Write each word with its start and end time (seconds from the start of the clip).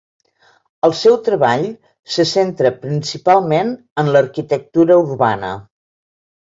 El 0.87 0.95
seu 0.99 1.17
treball 1.27 1.67
se 2.15 2.27
centra 2.31 2.73
principalment 2.87 3.73
en 4.05 4.13
l'arquitectura 4.17 5.01
urbana. 5.07 5.57